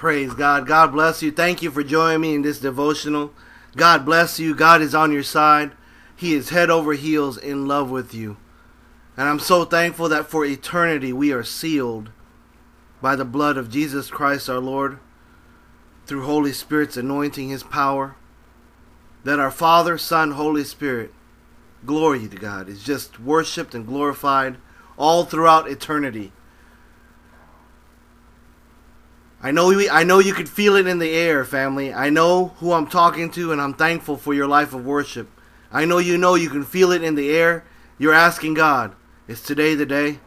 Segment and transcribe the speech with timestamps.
[0.00, 0.66] Praise God.
[0.66, 1.30] God bless you.
[1.30, 3.34] Thank you for joining me in this devotional.
[3.76, 4.54] God bless you.
[4.54, 5.72] God is on your side.
[6.16, 8.38] He is head over heels in love with you.
[9.14, 12.08] And I'm so thankful that for eternity we are sealed
[13.02, 15.00] by the blood of Jesus Christ our Lord
[16.06, 18.16] through Holy Spirit's anointing, His power.
[19.24, 21.12] That our Father, Son, Holy Spirit,
[21.84, 24.56] glory to God, is just worshiped and glorified
[24.96, 26.32] all throughout eternity.
[29.42, 31.94] I know we, I know you could feel it in the air, family.
[31.94, 35.28] I know who I'm talking to, and I'm thankful for your life of worship.
[35.72, 37.64] I know you know you can feel it in the air.
[37.98, 38.94] You're asking God,
[39.28, 40.18] is today the day?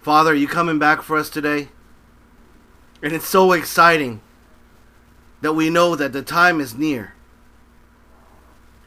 [0.00, 1.68] Father, are you coming back for us today?
[3.02, 4.22] And it's so exciting
[5.42, 7.14] that we know that the time is near.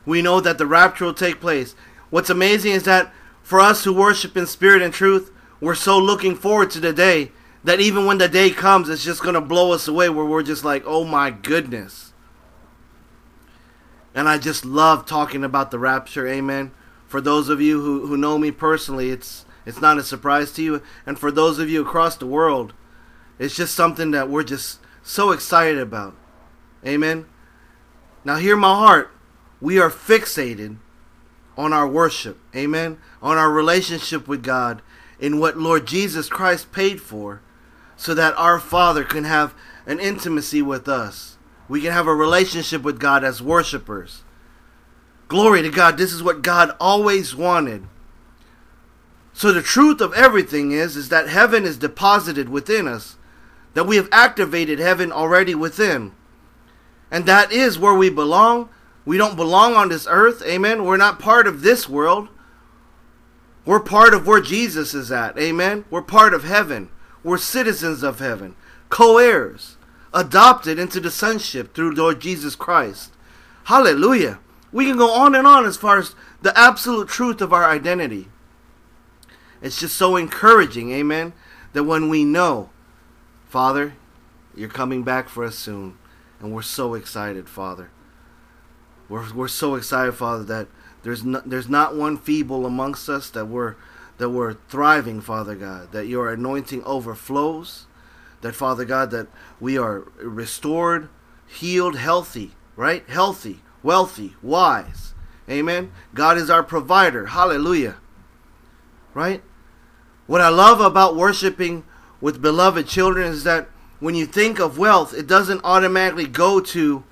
[0.05, 1.75] We know that the rapture will take place.
[2.09, 6.35] What's amazing is that for us who worship in spirit and truth, we're so looking
[6.35, 7.31] forward to the day
[7.63, 10.43] that even when the day comes, it's just going to blow us away where we're
[10.43, 12.13] just like, oh my goodness.
[14.13, 16.71] And I just love talking about the rapture, amen.
[17.07, 20.61] For those of you who, who know me personally, it's it's not a surprise to
[20.61, 20.81] you.
[21.05, 22.73] And for those of you across the world,
[23.39, 26.15] it's just something that we're just so excited about.
[26.85, 27.27] Amen.
[28.25, 29.11] Now hear my heart.
[29.61, 30.77] We are fixated
[31.57, 32.39] on our worship.
[32.55, 32.97] Amen.
[33.21, 34.81] On our relationship with God
[35.19, 37.41] in what Lord Jesus Christ paid for
[38.03, 39.55] so that our Father can have
[39.87, 41.37] an intimacy with us.
[41.69, 44.23] We can have a relationship with God as worshipers.
[45.29, 45.97] Glory to God.
[45.97, 47.87] This is what God always wanted.
[49.31, 53.15] So the truth of everything is is that heaven is deposited within us.
[53.73, 56.11] That we have activated heaven already within.
[57.09, 58.67] And that is where we belong.
[59.05, 60.43] We don't belong on this earth.
[60.45, 60.83] Amen.
[60.83, 62.27] We're not part of this world.
[63.65, 65.39] We're part of where Jesus is at.
[65.39, 65.85] Amen.
[65.89, 66.89] We're part of heaven.
[67.23, 68.55] We're citizens of heaven,
[68.89, 69.77] co heirs,
[70.13, 73.13] adopted into the sonship through Lord Jesus Christ.
[73.65, 74.39] Hallelujah.
[74.71, 78.27] We can go on and on as far as the absolute truth of our identity.
[79.61, 81.33] It's just so encouraging, amen,
[81.71, 82.69] that when we know,
[83.47, 83.93] Father,
[84.55, 85.97] you're coming back for us soon,
[86.39, 87.89] and we're so excited, Father.
[89.07, 90.67] We're, we're so excited, Father, that
[91.03, 93.75] there's not, there's not one feeble amongst us that we're
[94.17, 97.87] that we're thriving, Father God, that your anointing overflows,
[98.41, 99.27] that Father God, that
[99.59, 101.09] we are restored,
[101.47, 103.07] healed, healthy, right?
[103.09, 105.13] Healthy, wealthy, wise.
[105.49, 105.91] Amen.
[106.13, 107.27] God is our provider.
[107.27, 107.97] Hallelujah.
[109.13, 109.43] Right?
[110.25, 111.83] What I love about worshiping
[112.21, 113.69] with beloved children is that
[113.99, 117.03] when you think of wealth, it doesn't automatically go to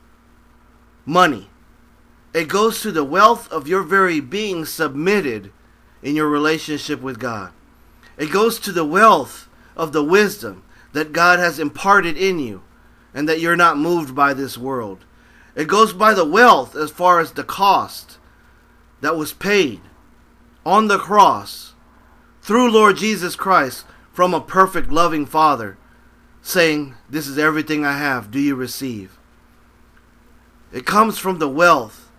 [1.06, 1.50] money.
[2.34, 5.52] It goes to the wealth of your very being submitted
[6.02, 7.52] in your relationship with God.
[8.18, 10.64] It goes to the wealth of the wisdom
[10.94, 12.62] that God has imparted in you
[13.14, 15.06] and that you're not moved by this world.
[15.56, 18.18] It goes by the wealth as far as the cost
[19.02, 19.82] that was paid
[20.66, 21.74] on the cross
[22.42, 25.78] through Lord Jesus Christ from a perfect loving Father
[26.42, 28.32] saying, This is everything I have.
[28.32, 29.18] Do you receive?
[30.72, 32.11] It comes from the wealth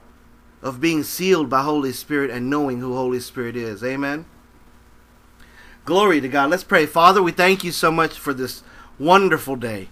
[0.63, 3.83] of being sealed by Holy Spirit and knowing who Holy Spirit is.
[3.83, 4.25] Amen.
[5.85, 6.51] Glory to God.
[6.51, 6.87] Let's pray.
[6.87, 8.63] Father, we thank you so much for this
[8.99, 9.89] wonderful day.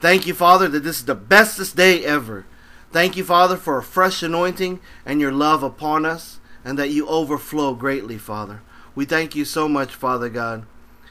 [0.00, 2.46] Thank you, Father, that this is the bestest day ever.
[2.90, 7.06] Thank you, Father, for a fresh anointing and your love upon us, and that you
[7.06, 8.62] overflow greatly, Father.
[8.96, 10.66] We thank you so much, Father God,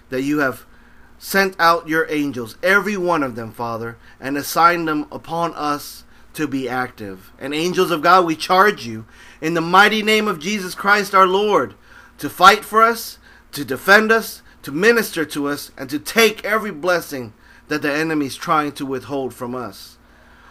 [0.10, 0.66] that you have
[1.18, 6.04] sent out your angels, every one of them, Father, and assigned them upon us
[6.40, 7.34] to be active.
[7.38, 9.06] And angels of God, we charge you
[9.42, 11.74] in the mighty name of Jesus Christ our Lord
[12.18, 13.18] to fight for us,
[13.52, 17.34] to defend us, to minister to us, and to take every blessing
[17.68, 19.98] that the enemy is trying to withhold from us.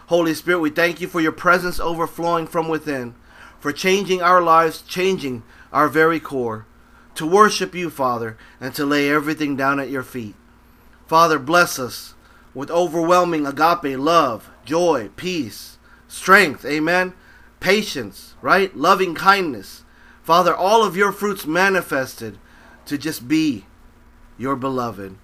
[0.07, 3.15] Holy Spirit, we thank you for your presence overflowing from within,
[3.59, 5.41] for changing our lives, changing
[5.73, 6.67] our very core,
[7.15, 10.35] to worship you, Father, and to lay everything down at your feet.
[11.07, 12.13] Father, bless us
[12.53, 15.77] with overwhelming agape love, joy, peace,
[16.09, 17.13] strength, amen,
[17.61, 18.75] patience, right?
[18.75, 19.85] Loving kindness.
[20.21, 22.37] Father, all of your fruits manifested
[22.85, 23.65] to just be
[24.37, 25.15] your beloved.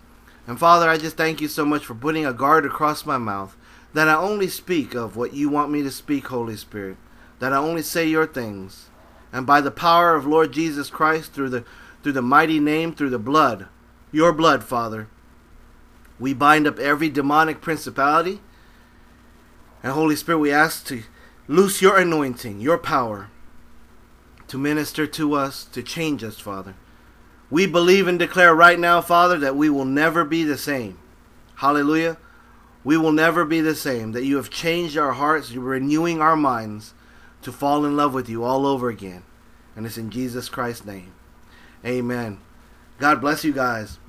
[0.48, 3.58] And Father, I just thank you so much for putting a guard across my mouth
[3.94, 6.98] that I only speak of what you want me to speak, Holy Spirit,
[7.40, 8.90] that I only say your things.
[9.34, 11.66] And by the power of Lord Jesus Christ, through the
[12.04, 13.68] through the mighty name, through the blood,
[14.12, 15.08] your blood, Father,
[16.20, 18.42] we bind up every demonic principality.
[19.86, 21.04] And Holy Spirit, we ask to
[21.48, 23.30] loose your anointing, your power,
[24.48, 26.74] to minister to us, to change us, Father.
[27.52, 30.98] We believe and declare right now, Father, that we will never be the same.
[31.58, 32.18] Hallelujah.
[32.84, 34.14] we will never be the same.
[34.14, 36.96] That you have changed our hearts, you're renewing our minds
[37.44, 39.22] to fall in love with you all over again.
[39.76, 41.14] And it's in Jesus Christ's name.
[41.86, 42.40] Amen.
[42.98, 44.00] God bless you guys.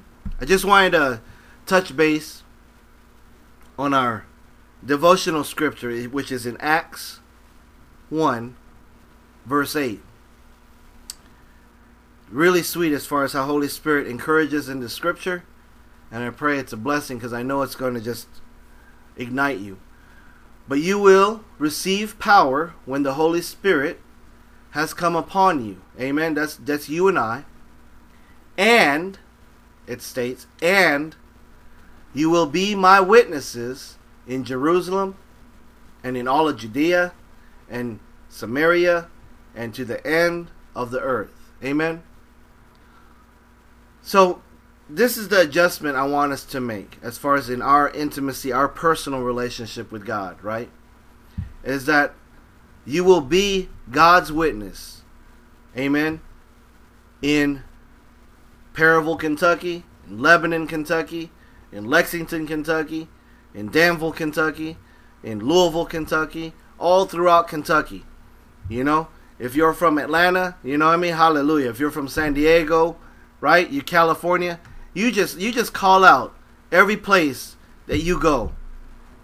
[0.40, 1.20] I just wanted to
[1.66, 2.44] touch base
[3.78, 4.24] on our
[4.84, 7.20] devotional scripture, which is in Acts
[8.10, 8.56] 1,
[9.44, 10.00] verse 8.
[12.30, 15.44] Really sweet as far as how Holy Spirit encourages in the scripture.
[16.10, 18.26] And I pray it's a blessing because I know it's going to just
[19.16, 19.78] ignite you.
[20.68, 24.00] But you will receive power when the Holy Spirit
[24.72, 25.80] has come upon you.
[25.98, 26.34] Amen.
[26.34, 27.44] That's that's you and I.
[28.58, 29.18] And
[29.86, 31.14] it states, and
[32.12, 33.96] you will be my witnesses
[34.26, 35.16] in Jerusalem
[36.02, 37.12] and in all of Judea
[37.68, 39.08] and Samaria
[39.54, 41.52] and to the end of the earth.
[41.64, 42.02] Amen.
[44.02, 44.42] So
[44.88, 48.52] this is the adjustment I want us to make as far as in our intimacy,
[48.52, 50.70] our personal relationship with God, right?
[51.64, 52.14] Is that
[52.84, 55.02] you will be God's witness.
[55.76, 56.20] Amen.
[57.20, 57.64] In
[58.74, 61.32] Perryville, Kentucky, in Lebanon, Kentucky,
[61.72, 63.08] in Lexington, Kentucky,
[63.56, 64.76] in Danville, Kentucky,
[65.24, 68.04] in Louisville, Kentucky, all throughout Kentucky.
[68.68, 69.08] You know,
[69.38, 71.14] if you're from Atlanta, you know what I mean?
[71.14, 71.70] Hallelujah.
[71.70, 72.96] If you're from San Diego,
[73.40, 73.68] right?
[73.68, 74.60] You California,
[74.92, 76.34] you just you just call out
[76.70, 77.56] every place
[77.86, 78.52] that you go.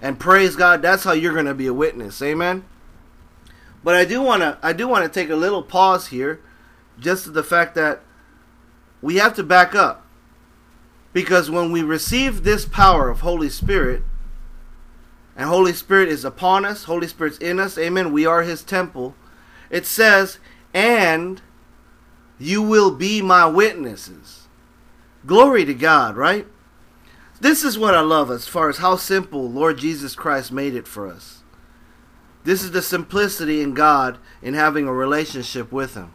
[0.01, 2.21] And praise God, that's how you're going to be a witness.
[2.23, 2.65] Amen.
[3.85, 6.41] But I do want to I do want to take a little pause here
[6.99, 8.01] just to the fact that
[9.03, 10.07] we have to back up.
[11.13, 14.03] Because when we receive this power of Holy Spirit,
[15.37, 19.15] and Holy Spirit is upon us, Holy Spirit's in us, amen, we are his temple.
[19.71, 20.39] It says,
[20.75, 21.41] and
[22.39, 24.49] you will be my witnesses.
[25.25, 26.47] Glory to God, right?
[27.41, 30.87] This is what I love as far as how simple Lord Jesus Christ made it
[30.87, 31.43] for us.
[32.45, 36.13] This is the simplicity in God in having a relationship with Him.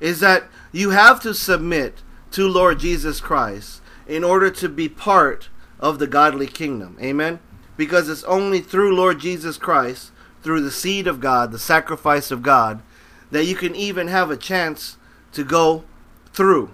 [0.00, 2.02] Is that you have to submit
[2.32, 5.48] to Lord Jesus Christ in order to be part
[5.80, 6.96] of the godly kingdom.
[7.00, 7.38] Amen?
[7.76, 10.12] Because it's only through Lord Jesus Christ,
[10.42, 12.82] through the seed of God, the sacrifice of God,
[13.30, 14.96] that you can even have a chance
[15.32, 15.84] to go
[16.32, 16.70] through.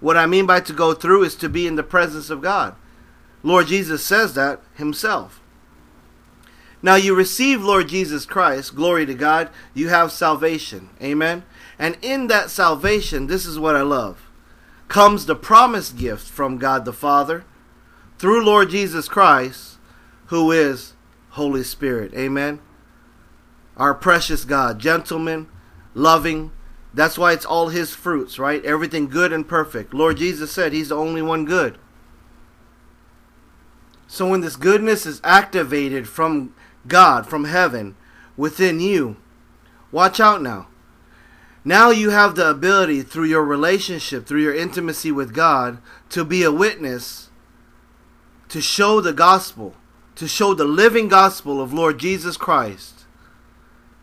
[0.00, 2.74] What I mean by to go through is to be in the presence of God.
[3.42, 5.40] Lord Jesus says that himself.
[6.82, 10.90] Now you receive Lord Jesus Christ, glory to God, you have salvation.
[11.02, 11.42] Amen.
[11.78, 14.28] And in that salvation, this is what I love,
[14.88, 17.44] comes the promised gift from God the Father
[18.18, 19.73] through Lord Jesus Christ,
[20.26, 20.94] who is
[21.30, 22.14] Holy Spirit.
[22.14, 22.60] Amen.
[23.76, 25.48] Our precious God, gentleman,
[25.94, 26.52] loving,
[26.94, 28.64] that's why it's all his fruits, right?
[28.64, 29.92] Everything good and perfect.
[29.92, 31.76] Lord Jesus said he's the only one good.
[34.06, 36.54] So when this goodness is activated from
[36.86, 37.96] God, from heaven,
[38.36, 39.16] within you,
[39.90, 40.68] watch out now.
[41.64, 45.78] Now you have the ability through your relationship, through your intimacy with God,
[46.10, 47.30] to be a witness,
[48.50, 49.74] to show the gospel,
[50.16, 53.04] to show the living gospel of Lord Jesus Christ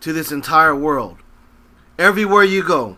[0.02, 1.18] to this entire world
[1.98, 2.98] everywhere you go,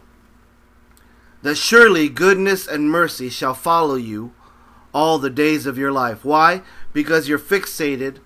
[1.42, 4.33] that surely goodness and mercy shall follow you
[4.94, 6.24] all the days of your life.
[6.24, 6.62] Why?
[6.94, 8.19] Because you're fixated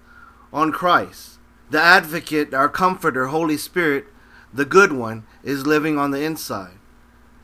[0.54, 1.40] on Christ.
[1.70, 4.06] The advocate, our comforter, Holy Spirit,
[4.54, 6.78] the good one, is living on the inside.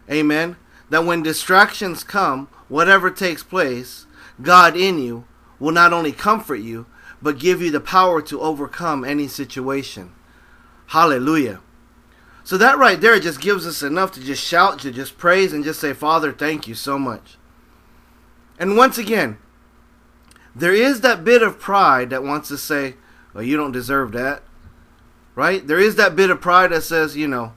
[0.10, 0.58] Amen.
[0.90, 4.06] That when distractions come, whatever takes place,
[4.42, 5.26] God in you
[5.60, 6.86] will not only comfort you,
[7.24, 10.14] but give you the power to overcome any situation.
[10.88, 11.62] Hallelujah.
[12.44, 15.64] So that right there just gives us enough to just shout, to just praise, and
[15.64, 17.38] just say, Father, thank you so much.
[18.60, 19.38] And once again,
[20.54, 22.96] there is that bit of pride that wants to say,
[23.34, 24.44] well, you don't deserve that.
[25.34, 25.66] Right?
[25.66, 27.54] There is that bit of pride that says, you know,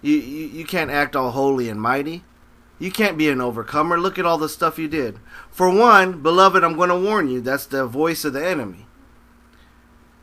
[0.00, 2.24] you, you, you can't act all holy and mighty.
[2.78, 4.00] You can't be an overcomer.
[4.00, 5.20] Look at all the stuff you did.
[5.50, 8.86] For one, beloved, I'm going to warn you, that's the voice of the enemy.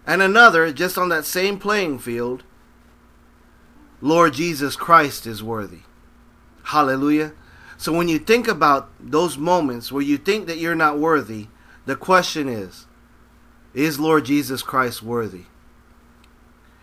[0.05, 2.43] And another, just on that same playing field,
[4.01, 5.81] Lord Jesus Christ is worthy.
[6.63, 7.33] Hallelujah.
[7.77, 11.47] So when you think about those moments where you think that you're not worthy,
[11.85, 12.85] the question is,
[13.73, 15.45] is Lord Jesus Christ worthy?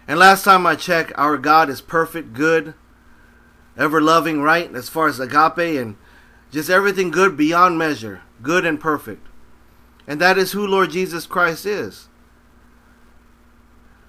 [0.07, 2.75] And last time I checked, our God is perfect, good,
[3.77, 4.75] ever loving, right?
[4.75, 5.97] As far as agape and
[6.51, 9.27] just everything good beyond measure, good and perfect.
[10.07, 12.09] And that is who Lord Jesus Christ is.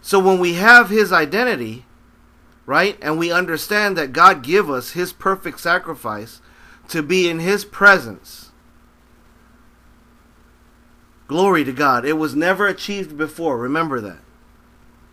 [0.02, 1.86] So when we have his identity,
[2.66, 2.98] right?
[3.02, 6.42] And we understand that God give us his perfect sacrifice
[6.90, 8.52] to be in his presence.
[11.28, 12.06] Glory to God.
[12.06, 13.58] It was never achieved before.
[13.58, 14.20] Remember that.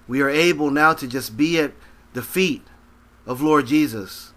[0.09, 1.73] We are able now to just be at
[2.12, 2.66] the feet
[3.26, 4.33] of Lord Jesus.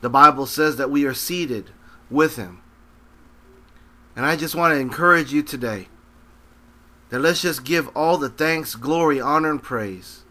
[0.00, 1.70] The Bible says that we are seated
[2.10, 2.60] with him.
[4.16, 5.88] And I just want to encourage you today
[7.14, 10.24] that let's just give all the thanks, glory, honor, and praise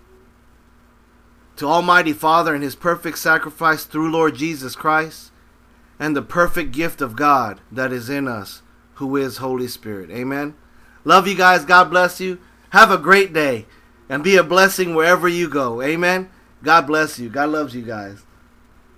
[1.56, 5.32] to Almighty Father and His perfect sacrifice through Lord Jesus Christ
[5.98, 8.64] and the perfect gift of God that is in us,
[8.96, 10.10] who is Holy Spirit.
[10.12, 10.56] Amen.
[11.06, 11.64] Love you guys.
[11.64, 12.38] God bless you.
[12.72, 13.66] Have a great day
[14.10, 15.82] and be a blessing wherever you go.
[15.82, 16.30] Amen.
[16.64, 17.30] God bless you.
[17.30, 18.26] God loves you guys.